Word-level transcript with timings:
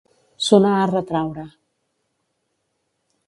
Sonar 0.45 0.71
a 0.77 0.87
retraure. 0.91 1.43